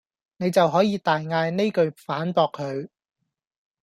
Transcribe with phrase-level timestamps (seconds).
[0.37, 2.89] 你就可以大嗌呢句反駁佢